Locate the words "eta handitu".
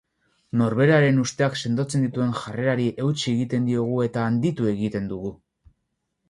4.07-4.71